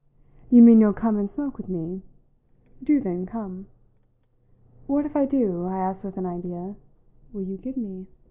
[0.49, 2.01] "You mean you'll come and smoke with me?
[2.81, 3.67] Do then come."
[4.87, 6.75] "What, if I do," I asked with an idea,
[7.33, 8.07] "will you give me?"